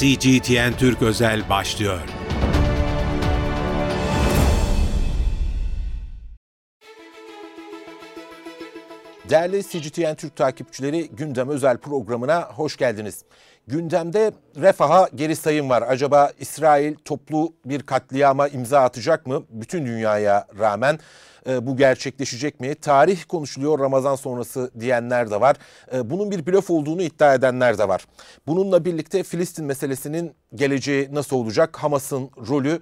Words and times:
CGTN 0.00 0.72
Türk 0.78 1.02
Özel 1.02 1.48
başlıyor. 1.48 2.00
Değerli 9.30 9.62
CGTN 9.62 10.14
Türk 10.14 10.36
takipçileri 10.36 11.08
Gündem 11.08 11.48
Özel 11.48 11.78
programına 11.78 12.40
hoş 12.40 12.76
geldiniz. 12.76 13.24
Gündemde 13.66 14.32
refaha 14.56 15.08
geri 15.14 15.36
sayım 15.36 15.70
var. 15.70 15.82
Acaba 15.82 16.32
İsrail 16.38 16.94
toplu 17.04 17.54
bir 17.64 17.82
katliama 17.82 18.48
imza 18.48 18.80
atacak 18.80 19.26
mı? 19.26 19.44
Bütün 19.50 19.86
dünyaya 19.86 20.46
rağmen 20.58 20.98
e, 21.48 21.66
bu 21.66 21.76
gerçekleşecek 21.76 22.60
mi? 22.60 22.74
Tarih 22.74 23.24
konuşuluyor 23.28 23.78
Ramazan 23.78 24.14
sonrası 24.14 24.70
diyenler 24.80 25.30
de 25.30 25.40
var. 25.40 25.56
E, 25.94 26.10
bunun 26.10 26.30
bir 26.30 26.46
blöf 26.46 26.70
olduğunu 26.70 27.02
iddia 27.02 27.34
edenler 27.34 27.78
de 27.78 27.88
var. 27.88 28.06
Bununla 28.46 28.84
birlikte 28.84 29.22
Filistin 29.22 29.64
meselesinin 29.64 30.34
geleceği 30.54 31.14
nasıl 31.14 31.36
olacak? 31.36 31.76
Hamas'ın 31.76 32.30
rolü 32.48 32.80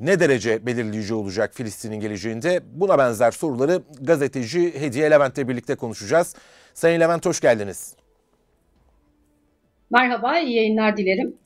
ne 0.00 0.20
derece 0.20 0.66
belirleyici 0.66 1.14
olacak 1.14 1.54
Filistin'in 1.54 2.00
geleceğinde? 2.00 2.60
Buna 2.74 2.98
benzer 2.98 3.30
soruları 3.30 3.82
gazeteci 4.00 4.80
Hediye 4.80 5.10
Levent'le 5.10 5.48
birlikte 5.48 5.74
konuşacağız. 5.74 6.34
Sayın 6.74 7.00
Levent 7.00 7.26
hoş 7.26 7.40
geldiniz. 7.40 7.94
Merhaba, 9.90 10.38
iyi 10.38 10.56
yayınlar 10.56 10.96
dilerim. 10.96 11.36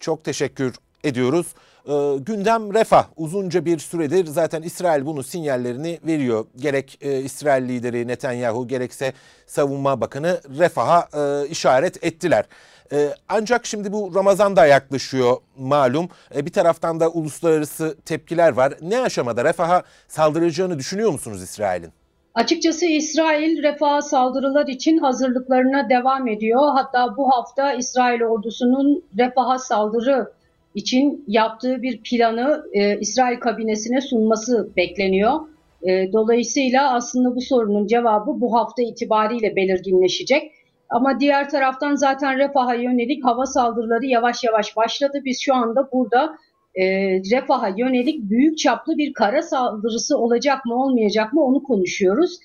Çok 0.00 0.24
teşekkür 0.24 0.74
ediyoruz. 1.04 1.46
Ee, 1.88 2.18
gündem 2.18 2.74
refah 2.74 3.06
uzunca 3.16 3.64
bir 3.64 3.78
süredir 3.78 4.26
zaten 4.26 4.62
İsrail 4.62 5.06
bunu 5.06 5.22
sinyallerini 5.22 5.98
veriyor. 6.06 6.46
Gerek 6.56 6.98
e, 7.00 7.20
İsrail 7.20 7.68
lideri 7.68 8.08
Netanyahu 8.08 8.68
gerekse 8.68 9.12
savunma 9.46 10.00
bakanı 10.00 10.40
refaha 10.58 11.08
e, 11.14 11.48
işaret 11.48 12.04
ettiler. 12.04 12.44
E, 12.92 13.08
ancak 13.28 13.66
şimdi 13.66 13.92
bu 13.92 14.12
Ramazan 14.14 14.56
da 14.56 14.66
yaklaşıyor 14.66 15.36
malum. 15.58 16.08
E, 16.34 16.46
bir 16.46 16.52
taraftan 16.52 17.00
da 17.00 17.08
uluslararası 17.10 17.96
tepkiler 18.04 18.52
var. 18.52 18.74
Ne 18.82 19.00
aşamada 19.00 19.44
refaha 19.44 19.82
saldıracağını 20.08 20.78
düşünüyor 20.78 21.10
musunuz 21.10 21.42
İsrail'in? 21.42 21.92
Açıkçası 22.34 22.86
İsrail 22.86 23.62
refah 23.62 24.00
saldırılar 24.00 24.66
için 24.66 24.98
hazırlıklarına 24.98 25.88
devam 25.88 26.28
ediyor. 26.28 26.60
Hatta 26.74 27.16
bu 27.16 27.30
hafta 27.30 27.72
İsrail 27.72 28.22
ordusunun 28.22 29.04
refaha 29.18 29.58
saldırı 29.58 30.37
için 30.74 31.24
yaptığı 31.26 31.82
bir 31.82 32.00
planı 32.02 32.64
e, 32.72 32.98
İsrail 33.00 33.40
kabinesine 33.40 34.00
sunması 34.00 34.70
bekleniyor. 34.76 35.40
E, 35.82 36.12
dolayısıyla 36.12 36.94
aslında 36.94 37.36
bu 37.36 37.40
sorunun 37.40 37.86
cevabı 37.86 38.40
bu 38.40 38.54
hafta 38.54 38.82
itibariyle 38.82 39.56
belirginleşecek. 39.56 40.52
Ama 40.90 41.20
diğer 41.20 41.50
taraftan 41.50 41.94
zaten 41.94 42.38
refaha 42.38 42.74
yönelik 42.74 43.24
hava 43.24 43.46
saldırıları 43.46 44.06
yavaş 44.06 44.44
yavaş 44.44 44.76
başladı. 44.76 45.22
Biz 45.24 45.40
şu 45.40 45.54
anda 45.54 45.88
burada 45.92 46.36
e, 46.74 46.84
refaha 47.10 47.68
yönelik 47.76 48.30
büyük 48.30 48.58
çaplı 48.58 48.98
bir 48.98 49.12
kara 49.12 49.42
saldırısı 49.42 50.18
olacak 50.18 50.64
mı 50.64 50.82
olmayacak 50.82 51.32
mı 51.32 51.44
onu 51.44 51.62
konuşuyoruz. 51.62 52.38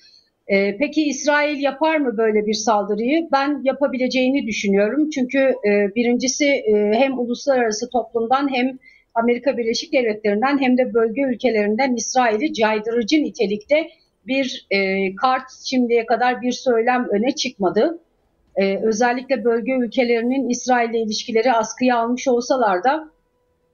E, 0.48 0.76
peki 0.76 1.02
İsrail 1.02 1.62
yapar 1.62 1.96
mı 1.96 2.16
böyle 2.16 2.46
bir 2.46 2.54
saldırıyı? 2.54 3.28
Ben 3.32 3.60
yapabileceğini 3.64 4.46
düşünüyorum. 4.46 5.10
Çünkü 5.10 5.38
e, 5.38 5.94
birincisi 5.94 6.46
e, 6.46 6.92
hem 6.94 7.18
uluslararası 7.18 7.90
toplumdan 7.90 8.54
hem 8.54 8.78
Amerika 9.14 9.56
Birleşik 9.56 9.92
Devletleri'nden 9.92 10.58
hem 10.58 10.78
de 10.78 10.94
bölge 10.94 11.22
ülkelerinden 11.22 11.94
İsrail'i 11.94 12.52
caydırıcı 12.54 13.22
nitelikte 13.22 13.88
bir 14.26 14.66
e, 14.70 15.14
kart 15.16 15.42
şimdiye 15.64 16.06
kadar 16.06 16.42
bir 16.42 16.52
söylem 16.52 17.08
öne 17.10 17.34
çıkmadı. 17.34 18.00
E, 18.56 18.76
özellikle 18.76 19.44
bölge 19.44 19.72
ülkelerinin 19.72 20.48
İsrail'le 20.48 20.94
ilişkileri 20.94 21.52
askıya 21.52 21.96
almış 21.98 22.28
olsalar 22.28 22.84
da 22.84 23.08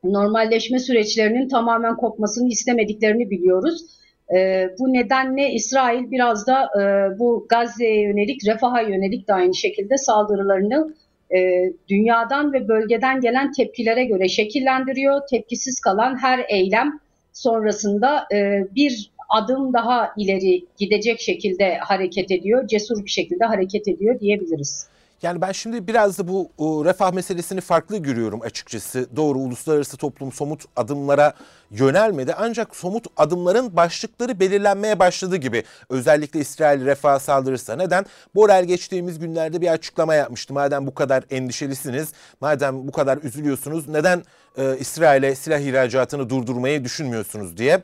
normalleşme 0.05 0.79
süreçlerinin 0.79 1.49
tamamen 1.49 1.97
kopmasını 1.97 2.49
istemediklerini 2.49 3.31
biliyoruz. 3.31 4.00
E, 4.35 4.69
bu 4.79 4.93
nedenle 4.93 5.51
İsrail 5.51 6.11
biraz 6.11 6.47
da 6.47 6.65
e, 6.65 7.19
bu 7.19 7.47
Gazze'ye 7.49 8.03
yönelik, 8.03 8.47
refaha 8.47 8.81
yönelik 8.81 9.29
de 9.29 9.35
aynı 9.35 9.55
şekilde 9.55 9.97
saldırılarını 9.97 10.95
e, 11.35 11.73
dünyadan 11.89 12.53
ve 12.53 12.69
bölgeden 12.69 13.21
gelen 13.21 13.53
tepkilere 13.53 14.05
göre 14.05 14.29
şekillendiriyor. 14.29 15.21
Tepkisiz 15.31 15.81
kalan 15.81 16.23
her 16.23 16.45
eylem 16.49 17.01
sonrasında 17.33 18.27
e, 18.35 18.67
bir 18.75 19.11
adım 19.29 19.73
daha 19.73 20.13
ileri 20.17 20.65
gidecek 20.79 21.21
şekilde 21.21 21.77
hareket 21.79 22.31
ediyor, 22.31 22.67
cesur 22.67 23.05
bir 23.05 23.11
şekilde 23.11 23.45
hareket 23.45 23.89
ediyor 23.89 24.21
diyebiliriz. 24.21 24.87
Yani 25.23 25.41
ben 25.41 25.53
şimdi 25.53 25.87
biraz 25.87 26.19
da 26.19 26.29
bu 26.29 26.51
refah 26.85 27.13
meselesini 27.13 27.61
farklı 27.61 27.99
görüyorum 27.99 28.41
açıkçası. 28.43 29.17
Doğru 29.17 29.39
uluslararası 29.39 29.97
toplum 29.97 30.33
somut 30.33 30.65
adımlara 30.77 31.33
yönelmedi 31.71 32.35
ancak 32.39 32.77
somut 32.77 33.07
adımların 33.17 33.77
başlıkları 33.77 34.41
belirlenmeye 34.41 34.99
başladı 34.99 35.37
gibi. 35.37 35.65
Özellikle 35.89 36.41
İsrail 36.41 36.85
refah 36.85 37.19
saldırırsa 37.19 37.77
neden? 37.77 38.07
Borel 38.35 38.65
geçtiğimiz 38.65 39.19
günlerde 39.19 39.61
bir 39.61 39.69
açıklama 39.69 40.15
yapmıştı. 40.15 40.55
Madem 40.55 40.87
bu 40.87 40.95
kadar 40.95 41.25
endişelisiniz, 41.31 42.09
madem 42.41 42.89
bu 42.89 42.93
kadar 42.93 43.19
üzülüyorsunuz 43.19 43.89
neden 43.89 44.23
e, 44.59 44.79
İsrail'e 44.79 45.35
silah 45.35 45.59
ihracatını 45.59 46.31
durdurmayı 46.31 46.85
düşünmüyorsunuz 46.85 47.57
diye. 47.57 47.83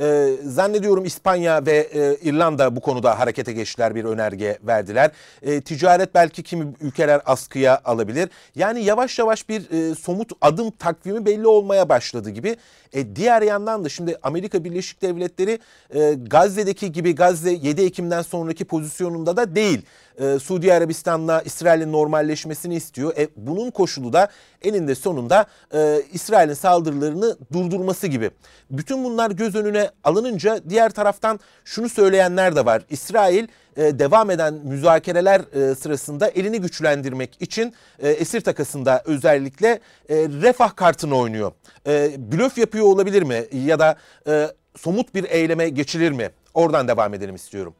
E, 0.00 0.34
zannediyorum 0.44 1.04
İspanya 1.04 1.66
ve 1.66 1.76
e, 1.76 2.16
İrlanda 2.22 2.76
bu 2.76 2.80
konuda 2.80 3.18
harekete 3.18 3.52
geçtiler 3.52 3.94
bir 3.94 4.04
önerge 4.04 4.58
verdiler. 4.62 5.10
E, 5.42 5.60
ticaret 5.60 6.14
belki 6.14 6.42
kimi 6.42 6.74
ülkeler 6.80 7.20
askıya 7.26 7.80
alabilir. 7.84 8.28
Yani 8.54 8.84
yavaş 8.84 9.18
yavaş 9.18 9.48
bir 9.48 9.70
e, 9.70 9.94
somut 9.94 10.32
adım 10.40 10.70
takvimi 10.70 11.26
belli 11.26 11.46
olmaya 11.46 11.88
başladı 11.88 12.30
gibi. 12.30 12.56
E, 12.92 13.16
diğer 13.16 13.27
yandan 13.28 13.84
da 13.84 13.88
şimdi 13.88 14.16
Amerika 14.22 14.64
Birleşik 14.64 15.02
Devletleri 15.02 15.58
e, 15.94 16.14
Gazze'deki 16.14 16.92
gibi 16.92 17.14
Gazze 17.14 17.50
7 17.50 17.82
Ekim'den 17.82 18.22
sonraki 18.22 18.64
pozisyonunda 18.64 19.36
da 19.36 19.54
değil. 19.54 19.82
E, 20.20 20.38
Suudi 20.38 20.74
Arabistan'la 20.74 21.42
İsrail'in 21.42 21.92
normalleşmesini 21.92 22.74
istiyor. 22.74 23.16
E, 23.16 23.28
bunun 23.36 23.70
koşulu 23.70 24.12
da 24.12 24.28
eninde 24.62 24.94
sonunda 24.94 25.46
e, 25.74 26.02
İsrail'in 26.12 26.54
saldırılarını 26.54 27.36
durdurması 27.52 28.06
gibi. 28.06 28.30
Bütün 28.70 29.04
bunlar 29.04 29.30
göz 29.30 29.54
önüne 29.54 29.90
alınınca 30.04 30.60
diğer 30.68 30.90
taraftan 30.90 31.40
şunu 31.64 31.88
söyleyenler 31.88 32.56
de 32.56 32.66
var. 32.66 32.82
İsrail 32.90 33.46
e, 33.76 33.98
devam 33.98 34.30
eden 34.30 34.54
müzakereler 34.54 35.40
e, 35.40 35.74
sırasında 35.74 36.28
elini 36.28 36.60
güçlendirmek 36.60 37.42
için 37.42 37.74
e, 37.98 38.10
esir 38.10 38.40
takasında 38.40 39.02
özellikle 39.04 39.68
e, 40.08 40.16
refah 40.16 40.76
kartını 40.76 41.16
oynuyor. 41.16 41.52
E, 41.86 42.10
blöf 42.32 42.58
yapıyor 42.58 42.86
olabilir 42.86 43.22
mi 43.22 43.44
ya 43.52 43.78
da 43.78 43.96
e, 44.28 44.48
somut 44.76 45.14
bir 45.14 45.24
eyleme 45.24 45.68
geçilir 45.68 46.10
mi? 46.10 46.30
Oradan 46.54 46.88
devam 46.88 47.14
edelim 47.14 47.34
istiyorum. 47.34 47.74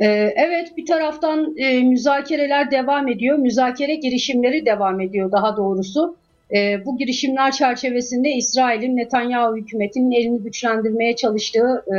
Ee, 0.00 0.32
evet 0.36 0.76
bir 0.76 0.86
taraftan 0.86 1.56
e, 1.56 1.82
müzakereler 1.82 2.70
devam 2.70 3.08
ediyor. 3.08 3.38
Müzakere 3.38 3.94
girişimleri 3.94 4.66
devam 4.66 5.00
ediyor 5.00 5.32
daha 5.32 5.56
doğrusu. 5.56 6.16
E, 6.54 6.84
bu 6.84 6.98
girişimler 6.98 7.52
çerçevesinde 7.52 8.30
İsrail'in 8.30 8.96
Netanyahu 8.96 9.56
hükümetinin 9.56 10.10
elini 10.10 10.42
güçlendirmeye 10.42 11.16
çalıştığı 11.16 11.84
e, 11.94 11.96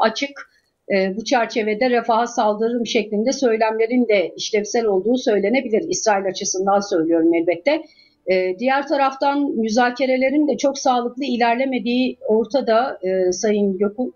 açık. 0.00 0.52
E, 0.94 1.16
bu 1.16 1.24
çerçevede 1.24 1.90
refaha 1.90 2.26
saldırırım 2.26 2.86
şeklinde 2.86 3.32
söylemlerin 3.32 4.08
de 4.08 4.32
işlevsel 4.36 4.86
olduğu 4.86 5.16
söylenebilir. 5.16 5.88
İsrail 5.88 6.26
açısından 6.26 6.80
söylüyorum 6.80 7.34
elbette. 7.34 7.82
E, 8.26 8.58
diğer 8.58 8.88
taraftan 8.88 9.50
müzakerelerin 9.50 10.48
de 10.48 10.56
çok 10.56 10.78
sağlıklı 10.78 11.24
ilerlemediği 11.24 12.16
ortada 12.28 12.98
Sayın 13.32 13.78
Gökun. 13.78 14.14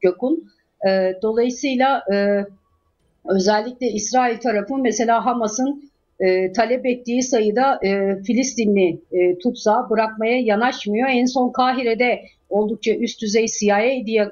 Gökun. 0.00 0.48
E, 0.88 1.12
dolayısıyla 1.22 2.04
e, 2.14 2.46
özellikle 3.24 3.86
İsrail 3.86 4.38
tarafı 4.38 4.78
mesela 4.78 5.26
Hamas'ın 5.26 5.90
e, 6.20 6.52
talep 6.52 6.86
ettiği 6.86 7.22
sayıda 7.22 7.80
e, 7.84 8.22
Filistinli 8.22 9.00
e, 9.12 9.38
tutsağı 9.38 9.90
bırakmaya 9.90 10.40
yanaşmıyor. 10.40 11.08
En 11.08 11.24
son 11.24 11.52
Kahire'de 11.52 12.24
oldukça 12.50 12.92
üst 12.92 13.22
düzey 13.22 13.46
CIA 13.46 13.80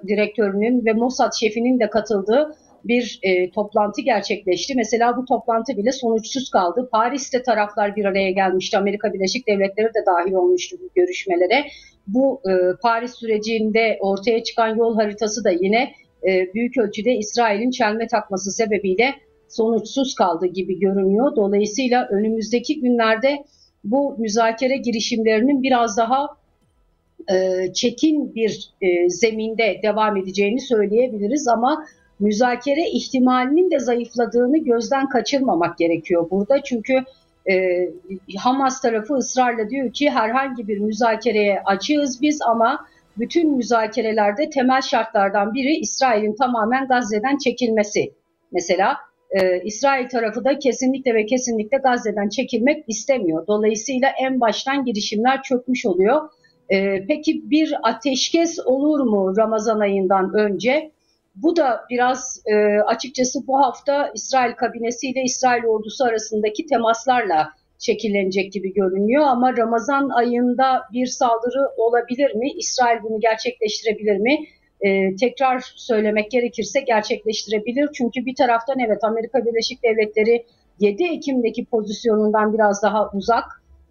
direktörünün 0.09 0.85
ve 0.85 0.93
Mossad 0.93 1.33
şefinin 1.41 1.81
de 1.81 1.91
katıldığı 1.91 2.57
bir 2.85 3.21
e, 3.23 3.51
toplantı 3.51 4.01
gerçekleşti. 4.01 4.75
Mesela 4.77 5.17
bu 5.17 5.25
toplantı 5.25 5.77
bile 5.77 5.93
sonuçsuz 5.93 6.51
kaldı. 6.51 6.89
Paris'te 6.93 7.43
taraflar 7.43 7.97
bir 7.97 8.05
araya 8.05 8.31
gelmişti. 8.31 8.79
Amerika 8.79 9.13
Birleşik 9.13 9.49
Devletleri 9.49 9.87
de 9.87 10.07
dahil 10.07 10.33
olmuştu 10.33 10.77
bu 10.83 10.89
görüşmelere. 10.95 11.65
Bu 12.07 12.41
e, 12.51 12.53
Paris 12.83 13.15
sürecinde 13.15 13.99
ortaya 14.01 14.43
çıkan 14.43 14.77
yol 14.77 14.97
haritası 14.97 15.45
da 15.45 15.51
yine 15.51 15.93
e, 16.29 16.55
büyük 16.55 16.79
ölçüde 16.79 17.13
İsrail'in 17.13 17.71
çelme 17.71 18.07
takması 18.07 18.51
sebebiyle 18.51 19.15
sonuçsuz 19.49 20.15
kaldı 20.15 20.47
gibi 20.47 20.79
görünüyor. 20.79 21.37
Dolayısıyla 21.37 22.09
önümüzdeki 22.11 22.81
günlerde 22.81 23.45
bu 23.85 24.17
müzakere 24.19 24.77
girişimlerinin 24.77 25.63
biraz 25.63 25.97
daha 25.97 26.29
e, 27.33 27.67
çekin 27.73 28.35
bir 28.35 28.71
e, 28.81 29.09
zeminde 29.09 29.81
devam 29.83 30.17
edeceğini 30.17 30.61
söyleyebiliriz 30.61 31.49
ama 31.49 31.87
müzakere 32.21 32.91
ihtimalinin 32.91 33.71
de 33.71 33.79
zayıfladığını 33.79 34.59
gözden 34.59 35.09
kaçırmamak 35.09 35.79
gerekiyor 35.79 36.31
burada. 36.31 36.63
Çünkü 36.63 37.05
e, 37.51 37.89
Hamas 38.39 38.81
tarafı 38.81 39.15
ısrarla 39.15 39.71
diyor 39.71 39.93
ki 39.93 40.11
herhangi 40.11 40.69
bir 40.69 40.79
müzakereye 40.79 41.63
açığız 41.65 42.23
biz 42.23 42.43
ama 42.43 42.87
bütün 43.19 43.57
müzakerelerde 43.57 44.51
temel 44.51 44.81
şartlardan 44.81 45.55
biri 45.55 45.77
İsrail'in 45.77 46.37
tamamen 46.37 46.89
Gazze'den 46.89 47.39
çekilmesi. 47.39 48.13
Mesela 48.53 48.97
e, 49.31 49.63
İsrail 49.65 50.09
tarafı 50.09 50.45
da 50.45 50.59
kesinlikle 50.59 51.15
ve 51.15 51.27
kesinlikle 51.27 51.79
Gazze'den 51.79 52.29
çekilmek 52.29 52.85
istemiyor. 52.89 53.47
Dolayısıyla 53.47 54.09
en 54.21 54.41
baştan 54.41 54.85
girişimler 54.85 55.43
çökmüş 55.43 55.87
oluyor. 55.87 56.29
E, 56.69 57.07
peki 57.07 57.51
bir 57.51 57.75
ateşkes 57.83 58.59
olur 58.65 59.01
mu 59.01 59.37
Ramazan 59.37 59.81
ayından 59.81 60.35
önce? 60.35 60.91
Bu 61.35 61.57
da 61.57 61.81
biraz 61.91 62.43
e, 62.47 62.81
açıkçası 62.81 63.47
bu 63.47 63.59
hafta 63.59 64.11
İsrail 64.15 64.53
kabinesiyle 64.53 65.23
İsrail 65.23 65.65
ordusu 65.65 66.05
arasındaki 66.05 66.67
temaslarla 66.67 67.53
şekillenecek 67.83 68.53
gibi 68.53 68.73
görünüyor. 68.73 69.25
Ama 69.27 69.57
Ramazan 69.57 70.09
ayında 70.09 70.83
bir 70.93 71.07
saldırı 71.07 71.69
olabilir 71.77 72.35
mi? 72.35 72.51
İsrail 72.51 73.03
bunu 73.03 73.21
gerçekleştirebilir 73.21 74.17
mi? 74.17 74.39
Ee, 74.81 75.17
tekrar 75.17 75.61
söylemek 75.77 76.31
gerekirse 76.31 76.81
gerçekleştirebilir. 76.81 77.89
Çünkü 77.93 78.27
bir 78.27 78.35
taraftan 78.35 78.79
evet 78.79 79.05
Amerika 79.05 79.45
Birleşik 79.47 79.83
Devletleri 79.83 80.47
7 80.81 81.05
Ekim'deki 81.05 81.65
pozisyonundan 81.65 82.55
biraz 82.55 82.83
daha 82.83 83.11
uzak. 83.11 83.45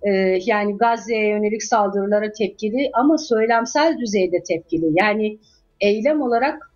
Ee, 0.04 0.10
yani 0.46 0.78
Gazze'ye 0.78 1.28
yönelik 1.28 1.64
saldırılara 1.64 2.32
tepkili 2.32 2.90
ama 2.94 3.18
söylemsel 3.18 3.98
düzeyde 3.98 4.44
tepkili. 4.44 4.86
Yani 4.94 5.38
eylem 5.82 6.22
olarak 6.22 6.72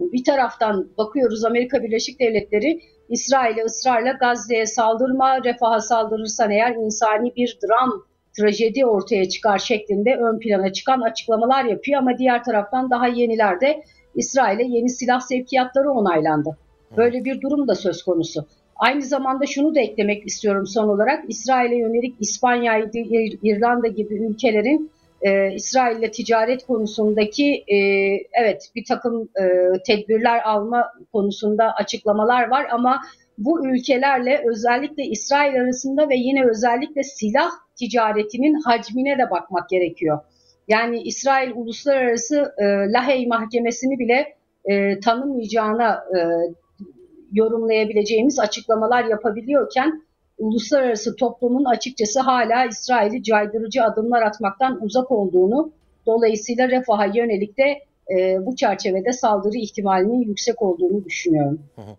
bir 0.00 0.24
taraftan 0.24 0.88
bakıyoruz 0.98 1.44
Amerika 1.44 1.82
Birleşik 1.82 2.20
Devletleri 2.20 2.80
İsrail'e 3.08 3.64
ısrarla 3.64 4.12
Gazze'ye 4.12 4.66
saldırma, 4.66 5.44
refaha 5.44 5.80
saldırırsan 5.80 6.50
eğer 6.50 6.74
insani 6.74 7.32
bir 7.36 7.58
dram, 7.64 8.04
trajedi 8.38 8.86
ortaya 8.86 9.28
çıkar 9.28 9.58
şeklinde 9.58 10.16
ön 10.16 10.38
plana 10.38 10.72
çıkan 10.72 11.00
açıklamalar 11.00 11.64
yapıyor. 11.64 11.98
Ama 11.98 12.18
diğer 12.18 12.44
taraftan 12.44 12.90
daha 12.90 13.06
yenilerde 13.06 13.82
İsrail'e 14.14 14.64
yeni 14.64 14.88
silah 14.88 15.20
sevkiyatları 15.20 15.90
onaylandı. 15.90 16.56
Böyle 16.96 17.24
bir 17.24 17.40
durum 17.40 17.68
da 17.68 17.74
söz 17.74 18.02
konusu. 18.02 18.46
Aynı 18.76 19.02
zamanda 19.02 19.46
şunu 19.46 19.74
da 19.74 19.80
eklemek 19.80 20.26
istiyorum 20.26 20.66
son 20.66 20.88
olarak. 20.88 21.24
İsrail'e 21.28 21.76
yönelik 21.76 22.16
İspanya, 22.20 22.78
İrlanda 23.42 23.88
gibi 23.88 24.14
ülkelerin 24.14 24.90
e, 25.22 25.54
İsrail 25.54 25.98
ile 25.98 26.10
ticaret 26.10 26.66
konusundaki 26.66 27.64
e, 27.68 27.76
evet 28.32 28.70
bir 28.74 28.84
takım 28.84 29.22
e, 29.22 29.72
tedbirler 29.86 30.42
alma 30.44 30.92
konusunda 31.12 31.72
açıklamalar 31.74 32.50
var 32.50 32.66
ama 32.70 33.00
bu 33.38 33.66
ülkelerle 33.66 34.44
özellikle 34.50 35.02
İsrail 35.04 35.60
arasında 35.60 36.08
ve 36.08 36.16
yine 36.16 36.46
özellikle 36.46 37.02
silah 37.02 37.50
ticaretinin 37.76 38.54
hacmine 38.54 39.18
de 39.18 39.30
bakmak 39.30 39.68
gerekiyor. 39.68 40.18
Yani 40.68 41.02
İsrail 41.02 41.52
Uluslararası 41.54 42.54
e, 42.58 42.64
Lahey 42.92 43.26
Mahkemesi'ni 43.26 43.98
bile 43.98 44.36
e, 44.64 45.00
tanımayacağına 45.00 45.92
e, 45.94 46.18
yorumlayabileceğimiz 47.32 48.38
açıklamalar 48.38 49.04
yapabiliyorken 49.04 50.02
uluslararası 50.38 51.16
toplumun 51.16 51.64
açıkçası 51.64 52.20
hala 52.20 52.66
İsrail'i 52.66 53.22
caydırıcı 53.22 53.82
adımlar 53.82 54.22
atmaktan 54.22 54.84
uzak 54.84 55.10
olduğunu, 55.10 55.72
dolayısıyla 56.06 56.68
refaha 56.68 57.06
yönelik 57.06 57.58
de 57.58 57.80
e, 58.16 58.46
bu 58.46 58.56
çerçevede 58.56 59.12
saldırı 59.12 59.56
ihtimalinin 59.56 60.22
yüksek 60.22 60.62
olduğunu 60.62 61.04
düşünüyorum. 61.04 61.60
Hı 61.76 61.82
hı. 61.82 61.94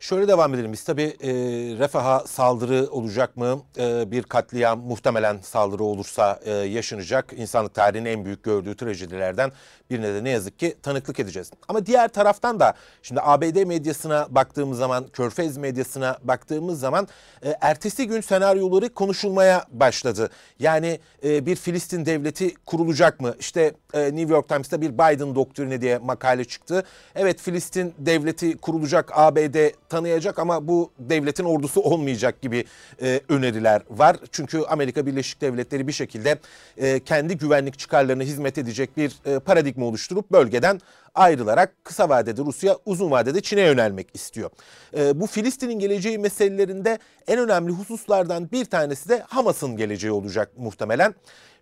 Şöyle 0.00 0.28
devam 0.28 0.54
edelim. 0.54 0.72
Biz 0.72 0.84
tabii 0.84 1.16
e, 1.20 1.32
refaha 1.78 2.20
saldırı 2.26 2.88
olacak 2.90 3.36
mı? 3.36 3.62
E, 3.78 4.10
bir 4.10 4.22
katliam 4.22 4.80
muhtemelen 4.80 5.38
saldırı 5.42 5.84
olursa 5.84 6.40
e, 6.44 6.52
yaşanacak. 6.52 7.32
İnsanlık 7.36 7.74
tarihinin 7.74 8.10
en 8.10 8.24
büyük 8.24 8.42
gördüğü 8.42 8.76
trajedilerden 8.76 9.52
birine 9.90 10.14
de 10.14 10.24
ne 10.24 10.30
yazık 10.30 10.58
ki 10.58 10.76
tanıklık 10.82 11.20
edeceğiz. 11.20 11.50
Ama 11.68 11.86
diğer 11.86 12.08
taraftan 12.08 12.60
da 12.60 12.74
şimdi 13.02 13.20
ABD 13.24 13.64
medyasına 13.64 14.26
baktığımız 14.30 14.78
zaman, 14.78 15.06
Körfez 15.08 15.56
medyasına 15.56 16.18
baktığımız 16.22 16.80
zaman 16.80 17.08
e, 17.42 17.56
ertesi 17.60 18.06
gün 18.06 18.20
senaryoları 18.20 18.94
konuşulmaya 18.94 19.64
başladı. 19.70 20.30
Yani 20.58 21.00
e, 21.24 21.46
bir 21.46 21.56
Filistin 21.56 22.06
devleti 22.06 22.54
kurulacak 22.54 23.20
mı? 23.20 23.34
İşte 23.40 23.74
e, 23.94 24.04
New 24.04 24.34
York 24.34 24.48
Times'ta 24.48 24.80
bir 24.80 24.92
Biden 24.92 25.34
doktrini 25.34 25.80
diye 25.80 25.98
makale 25.98 26.44
çıktı. 26.44 26.84
Evet 27.14 27.40
Filistin 27.40 27.94
devleti 27.98 28.56
kurulacak, 28.56 29.10
ABD 29.14 29.56
tanıyacak 29.88 30.38
ama 30.38 30.68
bu 30.68 30.90
devletin 30.98 31.44
ordusu 31.44 31.80
olmayacak 31.80 32.42
gibi 32.42 32.64
e, 33.02 33.20
öneriler 33.28 33.82
var. 33.90 34.16
Çünkü 34.32 34.62
Amerika 34.68 35.06
Birleşik 35.06 35.40
Devletleri 35.40 35.88
bir 35.88 35.92
şekilde 35.92 36.38
e, 36.76 37.00
kendi 37.00 37.36
güvenlik 37.36 37.78
çıkarlarına 37.78 38.22
hizmet 38.22 38.58
edecek 38.58 38.96
bir 38.96 39.16
e, 39.24 39.38
paradigma 39.38 39.86
oluşturup 39.86 40.32
bölgeden 40.32 40.80
ayrılarak 41.14 41.84
kısa 41.84 42.08
vadede 42.08 42.42
Rusya, 42.44 42.76
uzun 42.86 43.10
vadede 43.10 43.40
Çin'e 43.40 43.60
yönelmek 43.60 44.06
istiyor. 44.14 44.50
E, 44.96 45.20
bu 45.20 45.26
Filistin'in 45.26 45.78
geleceği 45.78 46.18
meselelerinde 46.18 46.98
en 47.26 47.38
önemli 47.38 47.72
hususlardan 47.72 48.50
bir 48.52 48.64
tanesi 48.64 49.08
de 49.08 49.22
Hamas'ın 49.28 49.76
geleceği 49.76 50.10
olacak 50.10 50.50
muhtemelen. 50.56 51.14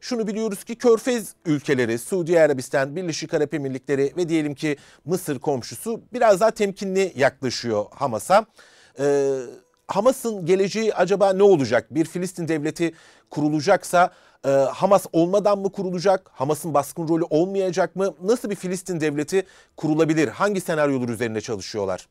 Şunu 0.05 0.27
biliyoruz 0.27 0.65
ki 0.65 0.75
Körfez 0.75 1.35
ülkeleri, 1.45 1.99
Suudi 1.99 2.41
Arabistan, 2.41 2.97
Birleşik 2.97 3.35
Arap 3.35 3.55
Emirlikleri 3.55 4.13
ve 4.17 4.29
diyelim 4.29 4.55
ki 4.55 4.77
Mısır 5.05 5.39
komşusu 5.39 6.01
biraz 6.13 6.41
daha 6.41 6.51
temkinli 6.51 7.13
yaklaşıyor 7.17 7.85
Hamas'a. 7.95 8.47
Ee, 8.99 9.39
Hamas'ın 9.89 10.47
geleceği 10.47 10.95
acaba 10.95 11.33
ne 11.33 11.43
olacak? 11.43 11.95
Bir 11.95 12.05
Filistin 12.05 12.49
devleti 12.49 12.93
kurulacaksa 13.31 14.11
e, 14.47 14.49
Hamas 14.49 15.07
olmadan 15.13 15.59
mı 15.59 15.73
kurulacak? 15.73 16.31
Hamas'ın 16.33 16.75
baskın 16.75 17.09
rolü 17.09 17.25
olmayacak 17.31 17.97
mı? 17.97 18.15
Nasıl 18.23 18.51
bir 18.51 18.57
Filistin 18.57 19.01
devleti 19.01 19.47
kurulabilir? 19.77 20.29
Hangi 20.29 20.61
senaryolar 20.61 21.09
üzerinde 21.09 21.41
çalışıyorlar? 21.41 22.07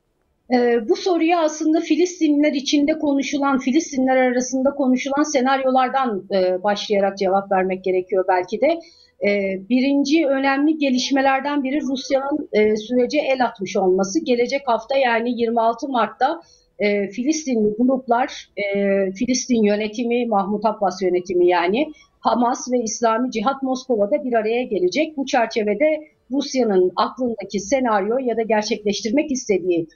E, 0.53 0.89
bu 0.89 0.95
soruya 0.95 1.41
aslında 1.41 1.79
Filistinliler 1.79 2.53
içinde 2.53 2.99
konuşulan, 2.99 3.59
Filistinler 3.59 4.17
arasında 4.17 4.69
konuşulan 4.69 5.23
senaryolardan 5.23 6.27
e, 6.31 6.63
başlayarak 6.63 7.17
cevap 7.17 7.51
vermek 7.51 7.83
gerekiyor 7.83 8.25
belki 8.27 8.61
de. 8.61 8.79
E, 9.27 9.59
birinci 9.69 10.27
önemli 10.27 10.77
gelişmelerden 10.77 11.63
biri 11.63 11.81
Rusya'nın 11.81 12.49
e, 12.53 12.75
sürece 12.75 13.19
el 13.19 13.45
atmış 13.45 13.77
olması. 13.77 14.23
Gelecek 14.23 14.61
hafta 14.65 14.97
yani 14.97 15.41
26 15.41 15.87
Mart'ta 15.87 16.41
e, 16.79 17.07
Filistinli 17.07 17.75
gruplar, 17.77 18.49
e, 18.57 18.63
Filistin 19.11 19.63
yönetimi, 19.63 20.25
Mahmut 20.25 20.65
Abbas 20.65 21.01
yönetimi 21.01 21.47
yani 21.47 21.91
Hamas 22.19 22.71
ve 22.71 22.79
İslami 22.83 23.31
Cihat 23.31 23.63
Moskova'da 23.63 24.23
bir 24.23 24.33
araya 24.33 24.63
gelecek. 24.63 25.17
Bu 25.17 25.25
çerçevede 25.25 25.99
Rusya'nın 26.31 26.91
aklındaki 26.95 27.59
senaryo 27.59 28.17
ya 28.17 28.37
da 28.37 28.41
gerçekleştirmek 28.41 29.31
istediği 29.31 29.87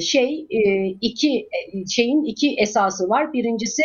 şey 0.00 0.46
e, 0.50 0.86
iki 0.86 1.38
e, 1.38 1.86
şeyin 1.86 2.24
iki 2.24 2.54
esası 2.58 3.08
var. 3.08 3.32
Birincisi 3.32 3.82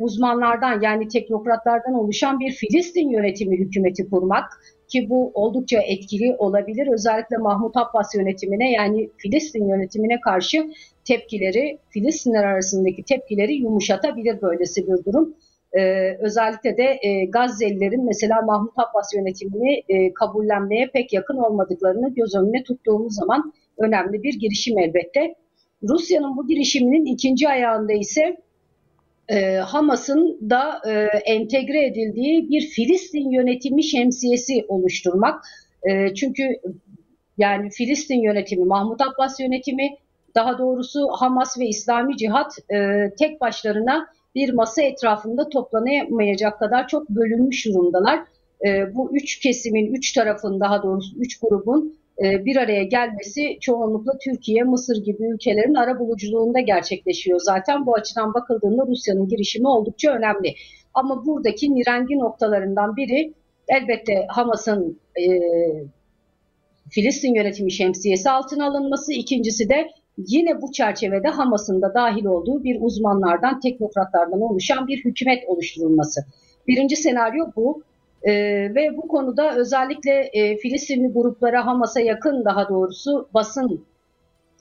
uzmanlardan 0.00 0.80
yani 0.82 1.08
teknokratlardan 1.08 1.94
oluşan 1.94 2.40
bir 2.40 2.50
Filistin 2.50 3.08
yönetimi 3.08 3.58
hükümeti 3.58 4.10
kurmak 4.10 4.44
ki 4.88 5.10
bu 5.10 5.30
oldukça 5.34 5.80
etkili 5.80 6.36
olabilir. 6.38 6.88
Özellikle 6.92 7.36
Mahmut 7.36 7.76
Abbas 7.76 8.14
yönetimine 8.14 8.72
yani 8.72 9.10
Filistin 9.18 9.68
yönetimine 9.68 10.20
karşı 10.20 10.70
tepkileri, 11.04 11.78
Filistinler 11.90 12.44
arasındaki 12.44 13.02
tepkileri 13.02 13.54
yumuşatabilir 13.54 14.42
böylesi 14.42 14.86
bir 14.86 15.04
durum. 15.04 15.34
Ee, 15.78 16.16
özellikle 16.20 16.76
de 16.76 16.98
e, 17.02 17.24
Gazze'lilerin 17.24 18.04
mesela 18.04 18.42
Mahmut 18.42 18.72
Abbas 18.78 19.14
yönetimini 19.14 19.82
e, 19.88 20.12
kabullenmeye 20.14 20.90
pek 20.92 21.12
yakın 21.12 21.36
olmadıklarını 21.36 22.14
göz 22.14 22.34
önüne 22.34 22.62
tuttuğumuz 22.62 23.14
zaman 23.14 23.52
önemli 23.78 24.22
bir 24.22 24.34
girişim 24.34 24.78
elbette. 24.78 25.34
Rusya'nın 25.82 26.36
bu 26.36 26.46
girişiminin 26.46 27.04
ikinci 27.04 27.48
ayağında 27.48 27.92
ise 27.92 28.36
e, 29.28 29.56
Hamas'ın 29.56 30.50
da 30.50 30.80
e, 30.88 30.92
entegre 31.18 31.86
edildiği 31.86 32.48
bir 32.48 32.60
Filistin 32.60 33.30
yönetimi 33.30 33.84
şemsiyesi 33.84 34.64
oluşturmak. 34.68 35.44
E, 35.90 36.14
çünkü 36.14 36.42
yani 37.38 37.70
Filistin 37.70 38.22
yönetimi, 38.22 38.64
Mahmut 38.64 39.00
Abbas 39.00 39.40
yönetimi, 39.40 39.96
daha 40.34 40.58
doğrusu 40.58 41.08
Hamas 41.08 41.58
ve 41.58 41.66
İslami 41.66 42.16
Cihat 42.16 42.58
e, 42.74 43.10
tek 43.18 43.40
başlarına 43.40 44.06
bir 44.34 44.52
masa 44.52 44.82
etrafında 44.82 45.48
toplanamayacak 45.48 46.58
kadar 46.58 46.88
çok 46.88 47.10
bölünmüş 47.10 47.66
durumdalar. 47.66 48.20
E, 48.66 48.94
bu 48.94 49.16
üç 49.16 49.38
kesimin, 49.40 49.94
üç 49.94 50.12
tarafın 50.12 50.60
daha 50.60 50.82
doğrusu 50.82 51.16
üç 51.18 51.40
grubun 51.40 51.96
bir 52.20 52.56
araya 52.56 52.84
gelmesi 52.84 53.58
çoğunlukla 53.60 54.12
Türkiye, 54.24 54.62
Mısır 54.62 55.04
gibi 55.04 55.24
ülkelerin 55.34 55.74
ara 55.74 55.98
buluculuğunda 55.98 56.60
gerçekleşiyor 56.60 57.40
zaten. 57.42 57.86
Bu 57.86 57.94
açıdan 57.94 58.34
bakıldığında 58.34 58.86
Rusya'nın 58.86 59.28
girişimi 59.28 59.68
oldukça 59.68 60.10
önemli. 60.10 60.54
Ama 60.94 61.26
buradaki 61.26 61.74
nirengi 61.74 62.18
noktalarından 62.18 62.96
biri 62.96 63.34
elbette 63.68 64.26
Hamas'ın 64.28 65.00
e, 65.16 65.24
Filistin 66.90 67.34
yönetimi 67.34 67.72
şemsiyesi 67.72 68.30
altına 68.30 68.66
alınması, 68.66 69.12
ikincisi 69.12 69.68
de 69.68 69.88
yine 70.16 70.62
bu 70.62 70.72
çerçevede 70.72 71.28
Hamas'ın 71.28 71.82
da 71.82 71.94
dahil 71.94 72.24
olduğu 72.24 72.64
bir 72.64 72.80
uzmanlardan, 72.80 73.60
teknokratlardan 73.60 74.40
oluşan 74.40 74.86
bir 74.86 75.04
hükümet 75.04 75.44
oluşturulması. 75.48 76.20
Birinci 76.68 76.96
senaryo 76.96 77.46
bu. 77.56 77.82
E, 78.22 78.32
ve 78.74 78.96
bu 78.96 79.08
konuda 79.08 79.56
özellikle 79.56 80.30
e, 80.32 80.56
Filistinli 80.56 81.12
gruplara 81.12 81.66
Hamas'a 81.66 82.00
yakın 82.00 82.44
daha 82.44 82.68
doğrusu 82.68 83.28
basın 83.34 83.84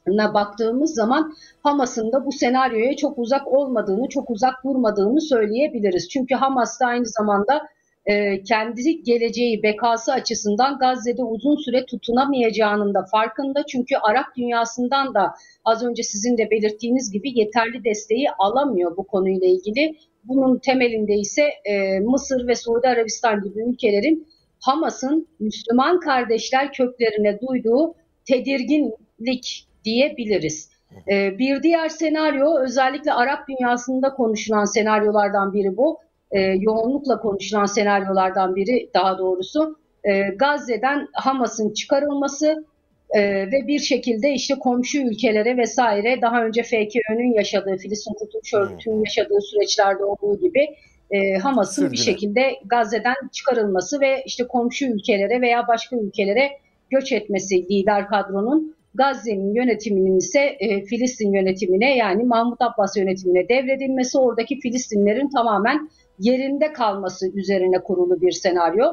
baktığımız 0.07 0.93
zaman 0.93 1.33
Hamas'ın 1.63 2.11
da 2.11 2.25
bu 2.25 2.31
senaryoya 2.31 2.95
çok 2.95 3.19
uzak 3.19 3.47
olmadığını, 3.47 4.09
çok 4.09 4.29
uzak 4.29 4.63
durmadığını 4.63 5.21
söyleyebiliriz. 5.21 6.09
Çünkü 6.09 6.35
Hamas 6.35 6.79
da 6.79 6.85
aynı 6.85 7.05
zamanda 7.05 7.61
e, 8.05 8.43
kendi 8.43 9.03
geleceği, 9.03 9.63
bekası 9.63 10.13
açısından 10.13 10.79
Gazze'de 10.79 11.23
uzun 11.23 11.55
süre 11.55 11.85
tutunamayacağının 11.85 12.93
da 12.93 13.05
farkında. 13.11 13.65
Çünkü 13.65 13.95
Arap 13.95 14.25
dünyasından 14.37 15.13
da 15.13 15.33
az 15.65 15.83
önce 15.83 16.03
sizin 16.03 16.37
de 16.37 16.49
belirttiğiniz 16.51 17.11
gibi 17.11 17.39
yeterli 17.39 17.83
desteği 17.83 18.27
alamıyor 18.39 18.97
bu 18.97 19.03
konuyla 19.03 19.47
ilgili. 19.47 19.97
Bunun 20.23 20.57
temelinde 20.57 21.13
ise 21.13 21.43
e, 21.65 21.99
Mısır 21.99 22.47
ve 22.47 22.55
Suudi 22.55 22.87
Arabistan 22.87 23.43
gibi 23.43 23.69
ülkelerin 23.69 24.27
Hamas'ın 24.59 25.27
Müslüman 25.39 25.99
kardeşler 25.99 26.73
köklerine 26.73 27.39
duyduğu 27.41 27.95
tedirginlik 28.25 29.67
diyebiliriz. 29.85 30.69
E, 31.11 31.37
bir 31.37 31.63
diğer 31.63 31.89
senaryo 31.89 32.59
özellikle 32.59 33.13
Arap 33.13 33.39
dünyasında 33.49 34.13
konuşulan 34.13 34.65
senaryolardan 34.65 35.53
biri 35.53 35.77
bu. 35.77 35.99
E, 36.31 36.39
yoğunlukla 36.39 37.19
konuşulan 37.19 37.65
senaryolardan 37.65 38.55
biri 38.55 38.89
daha 38.93 39.17
doğrusu. 39.17 39.77
E, 40.03 40.21
Gazze'den 40.21 41.07
Hamas'ın 41.13 41.73
çıkarılması 41.73 42.65
e, 43.11 43.21
ve 43.51 43.67
bir 43.67 43.79
şekilde 43.79 44.33
işte 44.33 44.55
komşu 44.55 44.97
ülkelere 44.97 45.57
vesaire 45.57 46.21
daha 46.21 46.45
önce 46.45 46.63
FKÖ'nün 46.63 47.33
yaşadığı, 47.33 47.77
Filistin 47.77 48.13
Kurtuluş 48.13 48.53
Örgütü'nün 48.53 49.03
yaşadığı 49.05 49.41
süreçlerde 49.41 50.03
olduğu 50.03 50.39
gibi 50.39 50.67
e, 51.11 51.37
Hamas'ın 51.37 51.91
bir 51.91 51.97
şekilde 51.97 52.41
Gazze'den 52.65 53.29
çıkarılması 53.31 54.01
ve 54.01 54.23
işte 54.25 54.47
komşu 54.47 54.85
ülkelere 54.85 55.41
veya 55.41 55.67
başka 55.67 55.95
ülkelere 55.95 56.49
göç 56.89 57.11
etmesi 57.11 57.69
lider 57.69 58.07
kadronun 58.07 58.75
Gazze'nin 58.93 59.53
yönetiminin 59.53 60.17
ise 60.17 60.39
e, 60.39 60.81
Filistin 60.81 61.33
yönetimine 61.33 61.97
yani 61.97 62.23
Mahmut 62.23 62.61
Abbas 62.61 62.97
yönetimine 62.97 63.49
devredilmesi 63.49 64.17
oradaki 64.17 64.59
Filistinlerin 64.59 65.29
tamamen 65.29 65.89
yerinde 66.19 66.73
kalması 66.73 67.31
üzerine 67.31 67.79
kurulu 67.83 68.21
bir 68.21 68.31
senaryo. 68.31 68.85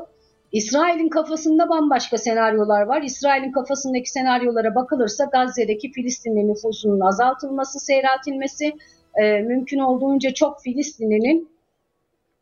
İsrail'in 0.53 1.09
kafasında 1.09 1.69
bambaşka 1.69 2.19
senaryolar 2.19 2.83
var. 2.83 3.03
İsrail'in 3.03 3.53
kafasındaki 3.53 4.11
senaryolara 4.11 4.75
bakılırsa 4.75 5.25
Gazze'deki 5.25 5.93
Filistinli 5.93 6.49
nüfusunun 6.49 7.01
azaltılması, 7.01 7.81
seyreltilmesi, 7.81 8.73
e, 9.15 9.41
mümkün 9.41 9.79
olduğunca 9.79 10.35
çok 10.35 10.63
Filistinlinin 10.63 11.49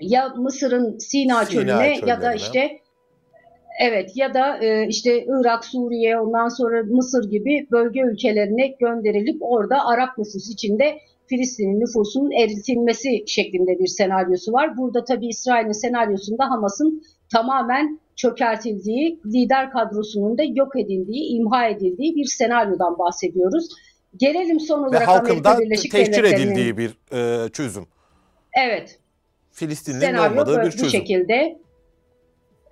ya 0.00 0.28
Mısır'ın 0.28 0.98
Sina, 0.98 1.44
Sina 1.44 1.44
çölüne 1.44 1.98
ya 2.06 2.22
da 2.22 2.34
işte 2.34 2.80
Evet 3.80 4.16
ya 4.16 4.34
da 4.34 4.58
e, 4.64 4.88
işte 4.88 5.24
Irak, 5.24 5.64
Suriye 5.64 6.18
ondan 6.18 6.48
sonra 6.48 6.82
Mısır 6.82 7.30
gibi 7.30 7.66
bölge 7.70 8.00
ülkelerine 8.00 8.66
gönderilip 8.66 9.36
orada 9.40 9.86
Arap 9.86 10.18
nüfus 10.18 10.50
içinde 10.52 10.98
Filistin'in 11.26 11.80
nüfusunun 11.80 12.30
eritilmesi 12.30 13.24
şeklinde 13.26 13.78
bir 13.78 13.86
senaryosu 13.86 14.52
var. 14.52 14.76
Burada 14.76 15.04
tabii 15.04 15.28
İsrail'in 15.28 15.72
senaryosunda 15.72 16.50
Hamas'ın 16.50 17.02
tamamen 17.32 18.00
çökertildiği, 18.16 19.20
lider 19.26 19.70
kadrosunun 19.70 20.38
da 20.38 20.42
yok 20.54 20.76
edildiği, 20.76 21.36
imha 21.36 21.68
edildiği 21.68 22.16
bir 22.16 22.24
senaryodan 22.24 22.98
bahsediyoruz. 22.98 23.68
Gelelim 24.16 24.60
son 24.60 24.82
olarak 24.82 25.00
Ve 25.00 25.04
halkın 25.04 25.44
da 25.44 25.58
tehcir 25.90 26.24
edildiği 26.24 26.78
bir 26.78 26.90
e, 27.12 27.48
çözüm. 27.48 27.86
Evet. 28.66 28.98
Filistin'in 29.50 30.14
olmadığı 30.14 30.56
bir 30.56 30.70
çözüm. 30.70 30.86
Bu 30.86 30.90
şekilde 30.90 31.58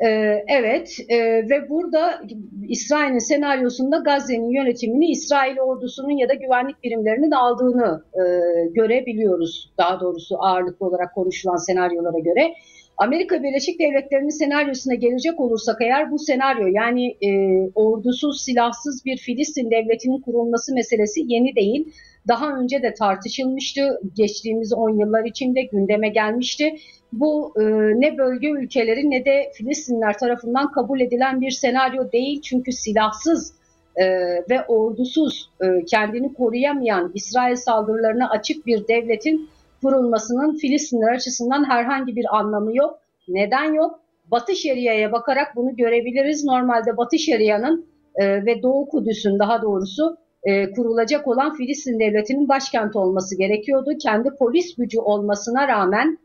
ee, 0.00 0.44
evet 0.48 0.96
e, 1.08 1.18
ve 1.50 1.68
burada 1.68 2.22
İsrail'in 2.68 3.18
senaryosunda 3.18 3.98
Gazze'nin 3.98 4.50
yönetimini 4.50 5.10
İsrail 5.10 5.58
ordusunun 5.58 6.10
ya 6.10 6.28
da 6.28 6.34
güvenlik 6.34 6.82
birimlerinin 6.82 7.30
aldığını 7.30 8.04
e, 8.14 8.22
görebiliyoruz. 8.68 9.72
Daha 9.78 10.00
doğrusu 10.00 10.36
ağırlıklı 10.38 10.86
olarak 10.86 11.14
konuşulan 11.14 11.56
senaryolara 11.56 12.18
göre. 12.18 12.54
Amerika 12.98 13.42
Birleşik 13.42 13.80
Devletleri'nin 13.80 14.38
senaryosuna 14.38 14.94
gelecek 14.94 15.40
olursak 15.40 15.76
eğer 15.80 16.10
bu 16.10 16.18
senaryo 16.18 16.66
yani 16.66 17.16
e, 17.22 17.30
ordusuz 17.74 18.42
silahsız 18.42 19.04
bir 19.04 19.16
Filistin 19.16 19.70
devletinin 19.70 20.20
kurulması 20.20 20.74
meselesi 20.74 21.20
yeni 21.26 21.56
değil. 21.56 21.92
Daha 22.28 22.56
önce 22.56 22.82
de 22.82 22.94
tartışılmıştı. 22.94 24.00
Geçtiğimiz 24.16 24.72
10 24.72 24.98
yıllar 25.00 25.24
içinde 25.24 25.62
gündeme 25.62 26.08
gelmişti 26.08 26.74
bu 27.20 27.54
e, 27.56 27.62
ne 28.00 28.18
bölge 28.18 28.48
ülkeleri 28.48 29.10
ne 29.10 29.24
de 29.24 29.52
Filistinler 29.54 30.18
tarafından 30.18 30.72
kabul 30.72 31.00
edilen 31.00 31.40
bir 31.40 31.50
senaryo 31.50 32.12
değil. 32.12 32.40
Çünkü 32.40 32.72
silahsız 32.72 33.54
e, 33.96 34.04
ve 34.50 34.64
ordusuz 34.68 35.50
e, 35.60 35.84
kendini 35.84 36.34
koruyamayan 36.34 37.12
İsrail 37.14 37.56
saldırılarına 37.56 38.30
açık 38.30 38.66
bir 38.66 38.88
devletin 38.88 39.48
kurulmasının 39.84 40.56
Filistinler 40.56 41.14
açısından 41.14 41.70
herhangi 41.70 42.16
bir 42.16 42.36
anlamı 42.36 42.76
yok. 42.76 42.98
Neden 43.28 43.72
yok? 43.72 44.00
Batı 44.30 44.56
Şeria'ya 44.56 45.12
bakarak 45.12 45.56
bunu 45.56 45.76
görebiliriz. 45.76 46.44
Normalde 46.44 46.96
Batı 46.96 47.18
Şeria'nın 47.18 47.86
e, 48.16 48.46
ve 48.46 48.62
Doğu 48.62 48.88
Kudüs'ün 48.88 49.38
daha 49.38 49.62
doğrusu 49.62 50.16
e, 50.44 50.70
kurulacak 50.70 51.28
olan 51.28 51.56
Filistin 51.56 52.00
devletinin 52.00 52.48
başkenti 52.48 52.98
olması 52.98 53.38
gerekiyordu. 53.38 53.90
Kendi 54.02 54.30
polis 54.38 54.76
gücü 54.76 54.98
olmasına 54.98 55.68
rağmen 55.68 56.18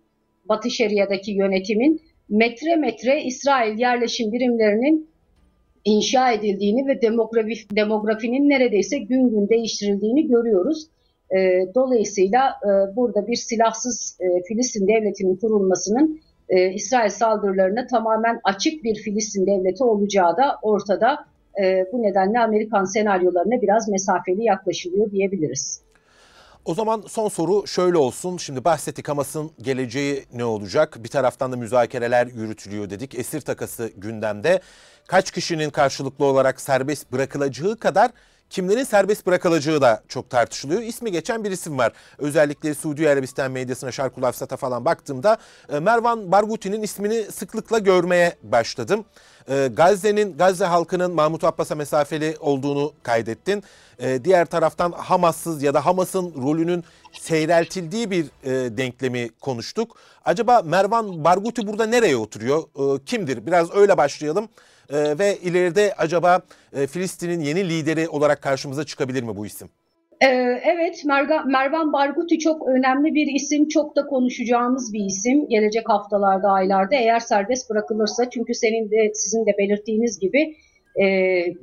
Batı 0.50 0.70
Şeria'daki 0.70 1.32
yönetimin 1.32 2.01
metre 2.30 2.75
metre 2.75 3.24
İsrail 3.24 3.80
yerleşim 3.80 4.32
birimlerinin 4.32 5.10
inşa 5.86 6.32
edildiğini 6.32 6.88
ve 6.88 7.01
demografi, 7.01 7.75
demografinin 7.75 8.50
neredeyse 8.50 8.98
gün 8.98 9.30
gün 9.30 9.50
değiştirildiğini 9.50 10.28
görüyoruz. 10.28 10.88
E, 11.31 11.67
dolayısıyla 11.75 12.50
e, 12.63 12.95
burada 12.95 13.27
bir 13.27 13.36
silahsız 13.36 14.17
e, 14.19 14.43
Filistin 14.43 14.88
devletinin 14.88 15.36
kurulmasının 15.36 16.21
e, 16.50 16.74
İsrail 16.74 17.09
saldırılarına 17.09 17.88
tamamen 17.88 18.39
açık 18.43 18.83
bir 18.83 18.95
Filistin 18.95 19.45
devleti 19.45 19.83
olacağı 19.83 20.38
da 20.38 20.59
ortada. 20.62 21.25
E, 21.62 21.86
bu 21.93 22.03
nedenle 22.03 22.39
Amerikan 22.39 22.83
senaryolarına 22.83 23.62
biraz 23.62 23.89
mesafeli 23.89 24.43
yaklaşılıyor 24.43 25.12
diyebiliriz. 25.12 25.81
O 26.65 26.74
zaman 26.74 27.03
son 27.07 27.29
soru 27.29 27.67
şöyle 27.67 27.98
olsun. 27.98 28.38
Şimdi 28.38 28.63
bahsettik 28.63 29.09
Hamas'ın 29.09 29.51
geleceği 29.62 30.25
ne 30.33 30.45
olacak? 30.45 30.98
Bir 31.03 31.09
taraftan 31.09 31.51
da 31.51 31.57
müzakereler 31.57 32.27
yürütülüyor 32.27 32.89
dedik. 32.89 33.19
Esir 33.19 33.41
takası 33.41 33.91
gündemde. 33.98 34.59
Kaç 35.07 35.31
kişinin 35.31 35.69
karşılıklı 35.69 36.25
olarak 36.25 36.62
serbest 36.62 37.12
bırakılacağı 37.12 37.77
kadar 37.77 38.12
kimlerin 38.50 38.84
serbest 38.84 39.25
bırakılacağı 39.25 39.82
da 39.82 40.03
çok 40.08 40.29
tartışılıyor. 40.29 40.82
İsmi 40.82 41.12
geçen 41.12 41.44
bir 41.44 41.51
isim 41.51 41.77
var. 41.77 41.94
Özellikle 42.18 42.74
Suudi 42.74 43.10
Arabistan 43.10 43.51
medyasına, 43.51 43.91
Şarkul 43.91 44.24
Afsat'a 44.24 44.58
falan 44.58 44.86
baktığımda 44.86 45.38
e, 45.70 45.79
Mervan 45.79 46.32
Barghuti'nin 46.32 46.82
ismini 46.82 47.24
sıklıkla 47.32 47.79
görmeye 47.79 48.36
başladım. 48.44 49.06
E, 49.50 49.70
Gazze'nin, 49.74 50.38
Gazze 50.38 50.65
halkının 50.65 51.12
Mahmut 51.12 51.44
Abbas'a 51.44 51.75
mesafeli 51.75 52.38
olduğunu 52.39 52.94
kaydettin. 53.03 53.63
E, 54.00 54.24
diğer 54.24 54.46
taraftan 54.46 54.91
Hamas'sız 54.91 55.63
ya 55.63 55.74
da 55.74 55.86
Hamas'ın 55.86 56.34
rolünün 56.44 56.84
seyreltildiği 57.20 58.12
bir 58.12 58.25
denklemi 58.77 59.29
konuştuk. 59.29 59.98
Acaba 60.25 60.62
Mervan 60.65 61.24
Barghouti 61.24 61.68
burada 61.68 61.86
nereye 61.86 62.18
oturuyor? 62.18 62.63
Kimdir? 63.06 63.46
Biraz 63.46 63.75
öyle 63.75 63.98
başlayalım. 63.98 64.50
Ee, 64.93 65.19
ve 65.19 65.38
ileride 65.38 65.93
acaba 65.98 66.41
e, 66.74 66.88
Filistin'in 66.88 67.39
yeni 67.39 67.69
lideri 67.69 68.10
olarak 68.10 68.41
karşımıza 68.41 68.84
çıkabilir 68.84 69.24
mi 69.24 69.36
bu 69.36 69.46
isim? 69.46 69.69
Ee, 70.22 70.27
evet, 70.63 71.03
Mervan 71.46 71.93
Barguti 71.93 72.39
çok 72.39 72.67
önemli 72.67 73.15
bir 73.15 73.27
isim, 73.36 73.67
çok 73.67 73.96
da 73.96 74.05
konuşacağımız 74.05 74.93
bir 74.93 75.05
isim 75.05 75.48
gelecek 75.48 75.89
haftalarda, 75.89 76.48
aylarda 76.48 76.96
eğer 76.96 77.19
serbest 77.19 77.69
bırakılırsa. 77.69 78.29
Çünkü 78.29 78.53
senin 78.53 78.91
de 78.91 79.12
sizin 79.13 79.46
de 79.46 79.55
belirttiğiniz 79.58 80.19
gibi 80.19 80.55
e, 81.01 81.05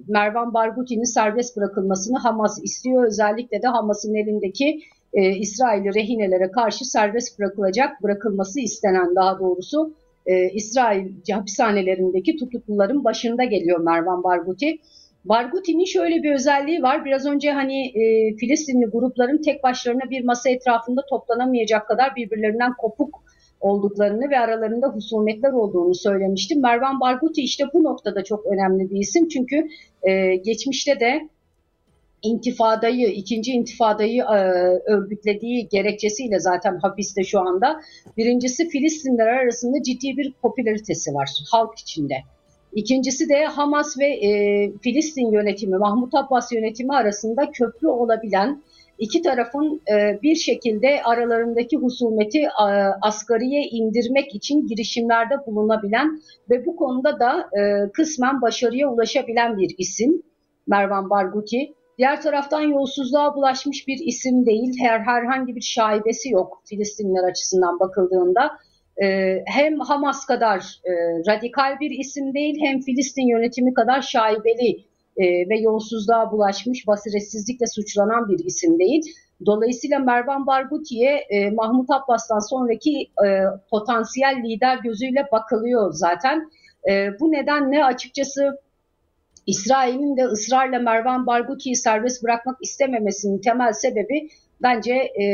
Mervan 0.09 0.55
Barguti'nin 0.55 1.15
serbest 1.15 1.57
bırakılmasını 1.57 2.19
Hamas 2.19 2.65
istiyor. 2.65 3.07
Özellikle 3.07 3.63
de 3.63 3.67
Hamas'ın 3.67 4.15
elindeki 4.15 4.81
e, 5.13 5.31
İsrail'i 5.31 5.95
rehinelere 5.95 6.51
karşı 6.51 6.85
serbest 6.85 7.39
bırakılacak, 7.39 8.03
bırakılması 8.03 8.61
istenen 8.61 9.15
daha 9.17 9.39
doğrusu 9.39 9.95
e, 10.27 10.51
İsrail 10.51 11.07
hapishanelerindeki 11.33 12.37
tutukluların 12.37 13.05
başında 13.05 13.45
geliyor 13.45 13.81
Mervan 13.81 14.25
Barghouti. 14.25 14.79
Barghouti'nin 15.25 15.85
şöyle 15.85 16.23
bir 16.23 16.35
özelliği 16.35 16.83
var. 16.83 17.05
Biraz 17.05 17.27
önce 17.27 17.51
hani 17.53 17.87
e, 17.87 18.37
Filistinli 18.37 18.87
grupların 18.87 19.43
tek 19.43 19.63
başlarına 19.63 20.11
bir 20.11 20.25
masa 20.25 20.51
etrafında 20.51 21.01
toplanamayacak 21.11 21.89
kadar 21.89 22.17
birbirlerinden 22.17 22.73
kopuk 22.79 23.23
olduklarını 23.61 24.31
ve 24.31 24.39
aralarında 24.39 24.89
husumetler 24.89 25.53
olduğunu 25.53 25.95
söylemiştim. 25.95 26.63
Mervan 26.63 27.01
Barghouti 27.01 27.41
işte 27.41 27.65
bu 27.75 27.85
noktada 27.85 28.25
çok 28.25 28.47
önemli 28.47 28.91
bir 28.91 29.01
isim. 29.01 29.29
Çünkü 29.29 29.69
e, 30.03 30.37
geçmişte 30.37 31.01
de 31.01 31.29
intifadayı, 32.23 33.09
ikinci 33.09 33.53
intifadayı 33.53 34.23
e, 34.23 34.37
örgütlediği 34.93 35.69
gerekçesiyle 35.69 36.41
zaten 36.41 36.79
hapiste 36.83 37.25
şu 37.25 37.41
anda. 37.41 37.81
Birincisi 38.17 38.69
Filistinler 38.69 39.27
arasında 39.27 39.83
ciddi 39.83 40.17
bir 40.17 40.33
popülaritesi 40.33 41.15
var 41.15 41.31
halk 41.51 41.79
içinde. 41.79 42.15
İkincisi 42.73 43.29
de 43.29 43.45
Hamas 43.45 43.99
ve 43.99 44.07
e, 44.07 44.31
Filistin 44.83 45.33
yönetimi, 45.33 45.79
Mahmut 45.79 46.15
Abbas 46.15 46.53
yönetimi 46.53 46.95
arasında 46.95 47.51
köprü 47.51 47.89
olabilen 47.89 48.63
iki 48.99 49.23
tarafın 49.23 49.81
e, 49.93 50.19
bir 50.23 50.35
şekilde 50.35 51.03
aralarındaki 51.03 51.77
husumeti 51.77 52.39
e, 52.39 52.67
asgariye 53.03 53.63
indirmek 53.63 54.35
için 54.35 54.67
girişimlerde 54.67 55.35
bulunabilen 55.47 56.21
ve 56.51 56.67
bu 56.67 56.77
konuda 56.77 57.21
da 57.21 57.51
e, 57.61 57.91
kısmen 57.93 58.43
başarıya 58.43 58.89
ulaşabilen 58.89 59.59
bir 59.59 59.75
isim 59.79 60.23
Mervan 60.67 61.11
Barghouti. 61.11 61.73
Diğer 61.99 62.23
taraftan 62.23 62.61
yolsuzluğa 62.61 63.35
bulaşmış 63.35 63.89
bir 63.89 63.99
isim 64.07 64.47
değil, 64.47 64.77
her 64.81 65.01
herhangi 65.01 65.57
bir 65.57 65.61
şaibesi 65.61 66.31
yok 66.31 66.63
Filistinler 66.65 67.31
açısından 67.31 67.81
bakıldığında. 67.81 68.59
Ee, 69.03 69.43
hem 69.47 69.81
Hamas 69.81 70.27
kadar 70.27 70.81
e, 70.85 70.93
radikal 71.33 71.81
bir 71.81 71.91
isim 71.91 72.35
değil, 72.35 72.57
hem 72.61 72.81
Filistin 72.81 73.29
yönetimi 73.29 73.75
kadar 73.75 74.03
şaibeli 74.03 74.85
e, 75.17 75.25
ve 75.49 75.59
yolsuzluğa 75.61 76.33
bulaşmış, 76.33 76.87
basiretsizlikle 76.87 77.67
suçlanan 77.67 78.29
bir 78.29 78.45
isim 78.45 78.79
değil. 78.79 79.03
Dolayısıyla 79.47 79.99
Mervan 79.99 80.47
Barghuti'ye 80.47 81.17
e, 81.31 81.51
Mahmut 81.51 81.91
Abbas'tan 81.91 82.49
sonraki 82.51 83.03
e, 83.27 83.29
potansiyel 83.71 84.43
lider 84.45 84.79
gözüyle 84.79 85.27
bakılıyor 85.33 85.93
zaten. 85.93 86.51
E, 86.91 87.21
bu 87.21 87.33
nedenle 87.33 87.85
açıkçası 87.85 88.59
İsrail'in 89.47 90.17
de 90.17 90.25
ısrarla 90.25 90.79
Mervan 90.79 91.27
Barghuti'yi 91.27 91.77
serbest 91.77 92.25
bırakmak 92.25 92.57
istememesinin 92.63 93.41
temel 93.41 93.73
sebebi 93.73 94.29
bence 94.63 94.93
e, 94.95 95.25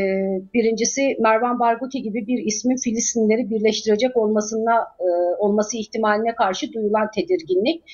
birincisi 0.54 1.16
Mervan 1.20 1.60
Barghouti 1.60 2.02
gibi 2.02 2.26
bir 2.26 2.46
ismin 2.46 2.76
Filistinleri 2.76 3.50
birleştirecek 3.50 4.16
olmasına 4.16 4.86
e, 5.00 5.08
olması 5.38 5.76
ihtimaline 5.76 6.34
karşı 6.34 6.72
duyulan 6.72 7.10
tedirginlik. 7.14 7.84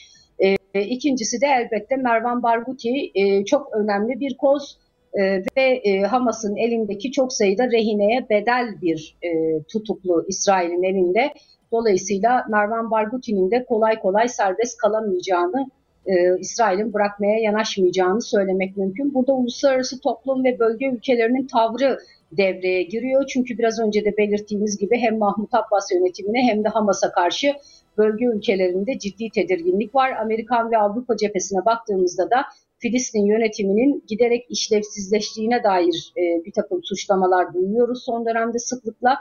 E, 0.75 0.83
ikincisi 0.85 1.41
de 1.41 1.47
elbette 1.47 1.97
Mervan 1.97 2.43
Barghouti 2.43 3.11
e, 3.15 3.45
çok 3.45 3.77
önemli 3.77 4.21
bir 4.21 4.37
koz 4.37 4.79
e, 5.15 5.23
ve 5.57 5.81
e, 5.85 6.01
Hamas'ın 6.01 6.57
elindeki 6.57 7.13
çok 7.13 7.33
sayıda 7.33 7.71
rehineye 7.71 8.27
bedel 8.31 8.81
bir 8.83 9.17
e, 9.23 9.63
tutuklu 9.63 10.25
İsrail'in 10.29 10.83
elinde. 10.83 11.33
Dolayısıyla 11.73 12.45
Mervan 12.51 12.91
Barghuti'nin 12.91 13.51
de 13.51 13.65
kolay 13.65 14.01
kolay 14.01 14.29
serbest 14.29 14.79
kalamayacağını 14.79 15.67
e, 16.09 16.39
İsrail'in 16.41 16.93
bırakmaya 16.93 17.39
yanaşmayacağını 17.39 18.23
söylemek 18.23 18.77
mümkün. 18.77 19.15
Burada 19.15 19.33
uluslararası 19.33 20.01
toplum 20.01 20.45
ve 20.45 20.59
bölge 20.59 20.87
ülkelerinin 20.87 21.47
tavrı 21.47 21.99
devreye 22.33 22.83
giriyor. 22.83 23.25
Çünkü 23.29 23.59
biraz 23.59 23.81
önce 23.81 24.05
de 24.05 24.17
belirttiğimiz 24.17 24.79
gibi 24.79 24.99
hem 24.99 25.19
Mahmut 25.19 25.55
Abbas 25.55 25.93
yönetimine 25.93 26.43
hem 26.43 26.65
de 26.65 26.69
Hamas'a 26.69 27.13
karşı 27.13 27.55
bölge 27.99 28.25
ülkelerinde 28.25 28.99
ciddi 28.99 29.31
tedirginlik 29.35 29.95
var. 29.95 30.13
Amerikan 30.23 30.71
ve 30.71 30.79
Avrupa 30.79 31.17
cephesine 31.17 31.65
baktığımızda 31.65 32.31
da 32.31 32.45
Filistin 32.79 33.27
yönetiminin 33.27 34.05
giderek 34.09 34.47
işlevsizleştiğine 34.51 35.65
dair 35.65 36.13
e, 36.17 36.45
bir 36.45 36.53
takım 36.53 36.81
suçlamalar 36.85 37.55
duyuyoruz 37.55 38.05
son 38.05 38.27
dönemde 38.27 38.59
sıklıkla. 38.59 39.17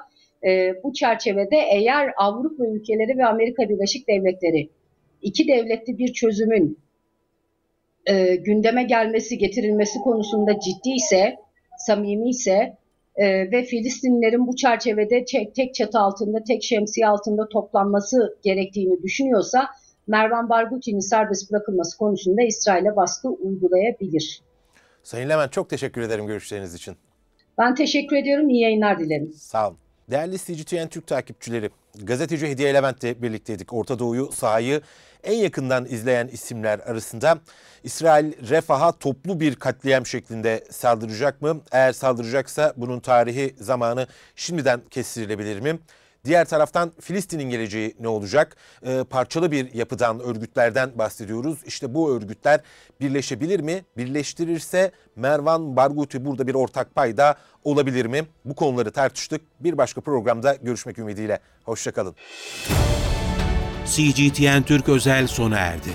E, 0.47 0.73
bu 0.83 0.93
çerçevede 0.93 1.57
eğer 1.57 2.13
Avrupa 2.17 2.65
ülkeleri 2.65 3.17
ve 3.17 3.25
Amerika 3.25 3.69
Birleşik 3.69 4.07
Devletleri 4.07 4.69
iki 5.27 5.47
devletli 5.47 5.97
bir 5.97 6.13
çözümün 6.13 6.79
e, 8.05 8.35
gündeme 8.35 8.83
gelmesi, 8.83 9.37
getirilmesi 9.37 9.99
konusunda 9.99 10.59
ciddi 10.59 10.89
ise, 10.89 11.35
samimi 11.77 12.29
ise 12.29 12.77
e, 13.15 13.51
ve 13.51 13.63
Filistinlilerin 13.63 14.47
bu 14.47 14.55
çerçevede 14.55 15.25
tek, 15.25 15.55
tek 15.55 15.75
çatı 15.75 15.99
altında, 15.99 16.43
tek 16.43 16.63
şemsiye 16.63 17.07
altında 17.07 17.49
toplanması 17.49 18.37
gerektiğini 18.43 19.03
düşünüyorsa 19.03 19.67
Mervan 20.07 20.49
Barghuti'nin 20.49 20.99
serbest 20.99 21.51
bırakılması 21.51 21.97
konusunda 21.97 22.41
İsrail'e 22.41 22.95
baskı 22.95 23.29
uygulayabilir. 23.29 24.41
Sayın 25.03 25.29
Levent 25.29 25.51
çok 25.51 25.69
teşekkür 25.69 26.01
ederim 26.01 26.27
görüşleriniz 26.27 26.75
için. 26.75 26.95
Ben 27.57 27.75
teşekkür 27.75 28.15
ediyorum. 28.15 28.49
İyi 28.49 28.61
yayınlar 28.61 28.99
dilerim. 28.99 29.33
Sağ 29.33 29.67
olun. 29.67 29.77
Değerli 30.11 30.37
CGTN 30.37 30.87
Türk 30.87 31.07
takipçileri, 31.07 31.69
gazeteci 32.03 32.47
Hediye 32.47 32.73
Levent'le 32.73 33.21
birlikteydik. 33.21 33.73
Orta 33.73 33.99
Doğu'yu, 33.99 34.31
sahayı 34.31 34.81
en 35.23 35.35
yakından 35.35 35.85
izleyen 35.85 36.27
isimler 36.27 36.79
arasında 36.79 37.39
İsrail 37.83 38.49
Refah'a 38.49 38.91
toplu 38.91 39.39
bir 39.39 39.55
katliam 39.55 40.05
şeklinde 40.05 40.63
saldıracak 40.71 41.41
mı? 41.41 41.61
Eğer 41.71 41.93
saldıracaksa 41.93 42.73
bunun 42.77 42.99
tarihi 42.99 43.55
zamanı 43.59 44.07
şimdiden 44.35 44.81
kestirilebilir 44.89 45.59
mi? 45.59 45.79
Diğer 46.25 46.45
taraftan 46.45 46.91
Filistin'in 47.01 47.49
geleceği 47.49 47.95
ne 47.99 48.07
olacak? 48.07 48.55
Ee, 48.85 49.03
parçalı 49.09 49.51
bir 49.51 49.73
yapıdan, 49.73 50.19
örgütlerden 50.19 50.91
bahsediyoruz. 50.95 51.59
İşte 51.65 51.93
bu 51.93 52.11
örgütler 52.11 52.61
birleşebilir 53.01 53.59
mi? 53.59 53.85
Birleştirirse 53.97 54.91
Mervan 55.15 55.75
Barghouti 55.75 56.25
burada 56.25 56.47
bir 56.47 56.53
ortak 56.53 56.95
payda 56.95 57.35
olabilir 57.63 58.05
mi? 58.05 58.27
Bu 58.45 58.55
konuları 58.55 58.91
tartıştık. 58.91 59.41
Bir 59.59 59.77
başka 59.77 60.01
programda 60.01 60.55
görüşmek 60.61 60.99
ümidiyle. 60.99 61.39
Hoşçakalın. 61.63 62.15
CGTN 63.91 64.61
Türk 64.61 64.89
özel 64.89 65.27
sona 65.27 65.57
erdi. 65.57 65.89